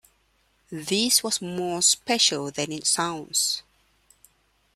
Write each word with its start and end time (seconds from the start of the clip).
This 0.71 1.21
was 1.21 1.43
more 1.43 1.83
special 1.83 2.49
than 2.49 2.71
it 2.71 2.87
sounds. 2.87 3.61